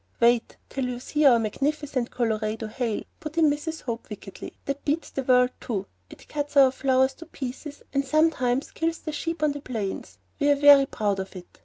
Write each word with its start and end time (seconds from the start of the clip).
"Wait 0.19 0.57
till 0.67 0.87
you 0.89 0.99
see 0.99 1.25
our 1.25 1.37
magnificent 1.37 2.09
Colorado 2.09 2.65
hail," 2.65 3.03
put 3.19 3.37
in 3.37 3.51
Mrs. 3.51 3.81
Hope, 3.83 4.09
wickedly. 4.09 4.53
"That 4.65 4.83
beats 4.83 5.11
the 5.11 5.21
world, 5.21 5.51
too. 5.59 5.85
It 6.09 6.27
cuts 6.27 6.57
our 6.57 6.71
flowers 6.71 7.13
to 7.17 7.27
pieces, 7.27 7.83
and 7.93 8.03
sometimes 8.03 8.71
kills 8.71 8.97
the 8.97 9.11
sheep 9.11 9.43
on 9.43 9.51
the 9.51 9.61
plains. 9.61 10.17
We 10.39 10.49
are 10.49 10.55
very 10.55 10.87
proud 10.87 11.19
of 11.19 11.35
it. 11.35 11.59